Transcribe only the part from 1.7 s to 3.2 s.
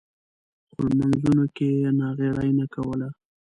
یې ناغېړي نه کوله.